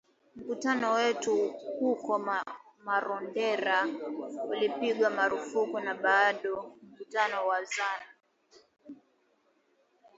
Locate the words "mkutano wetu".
0.35-1.47